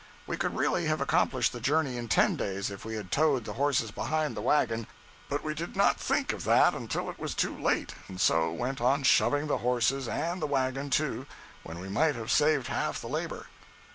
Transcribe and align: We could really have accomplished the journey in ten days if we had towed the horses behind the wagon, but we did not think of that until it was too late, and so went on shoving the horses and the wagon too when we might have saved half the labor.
We 0.25 0.35
could 0.35 0.57
really 0.57 0.85
have 0.85 0.99
accomplished 0.99 1.53
the 1.53 1.59
journey 1.59 1.95
in 1.95 2.07
ten 2.07 2.35
days 2.35 2.71
if 2.71 2.83
we 2.83 2.95
had 2.95 3.11
towed 3.11 3.45
the 3.45 3.53
horses 3.53 3.91
behind 3.91 4.35
the 4.35 4.41
wagon, 4.41 4.87
but 5.29 5.43
we 5.43 5.53
did 5.53 5.75
not 5.75 5.99
think 5.99 6.33
of 6.33 6.43
that 6.45 6.73
until 6.73 7.07
it 7.11 7.19
was 7.19 7.35
too 7.35 7.55
late, 7.55 7.93
and 8.07 8.19
so 8.19 8.51
went 8.51 8.81
on 8.81 9.03
shoving 9.03 9.45
the 9.45 9.59
horses 9.59 10.07
and 10.07 10.41
the 10.41 10.47
wagon 10.47 10.89
too 10.89 11.27
when 11.61 11.77
we 11.77 11.87
might 11.87 12.15
have 12.15 12.31
saved 12.31 12.65
half 12.65 12.99
the 12.99 13.07
labor. 13.09 13.45